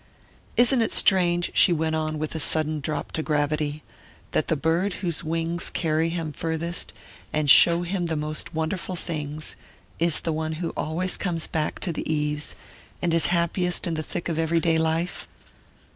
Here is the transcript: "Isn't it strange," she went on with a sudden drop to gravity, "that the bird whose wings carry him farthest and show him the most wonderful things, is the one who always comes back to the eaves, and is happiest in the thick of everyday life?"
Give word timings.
"Isn't 0.57 0.81
it 0.81 0.93
strange," 0.93 1.51
she 1.53 1.71
went 1.71 1.95
on 1.95 2.17
with 2.17 2.33
a 2.33 2.39
sudden 2.39 2.79
drop 2.79 3.11
to 3.11 3.21
gravity, 3.21 3.83
"that 4.31 4.47
the 4.47 4.55
bird 4.55 4.93
whose 5.05 5.23
wings 5.23 5.69
carry 5.69 6.09
him 6.09 6.33
farthest 6.33 6.91
and 7.31 7.47
show 7.47 7.83
him 7.83 8.07
the 8.07 8.15
most 8.15 8.51
wonderful 8.51 8.95
things, 8.95 9.55
is 9.99 10.21
the 10.21 10.33
one 10.33 10.53
who 10.53 10.71
always 10.75 11.17
comes 11.17 11.45
back 11.45 11.77
to 11.81 11.93
the 11.93 12.11
eaves, 12.11 12.55
and 12.99 13.13
is 13.13 13.27
happiest 13.27 13.85
in 13.85 13.93
the 13.93 14.01
thick 14.01 14.27
of 14.27 14.39
everyday 14.39 14.79
life?" 14.79 15.27